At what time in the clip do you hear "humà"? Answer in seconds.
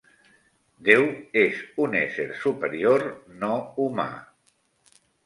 3.85-4.07